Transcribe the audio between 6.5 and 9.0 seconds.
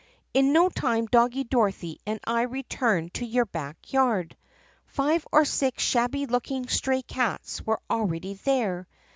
stray cats were already there.